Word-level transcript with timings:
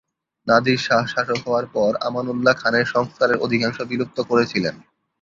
নাদির 0.47 0.79
শাহ 0.79 1.01
শাসক 1.05 1.39
হওয়ার 1.45 1.65
পর 1.73 1.91
আমানউল্লাহ 2.01 2.55
খানের 2.61 2.85
সংস্কারের 2.85 3.37
অধিকাংশ 3.37 3.77
বিলুপ্ত 3.81 4.17
করেছিলেন। 4.21 4.75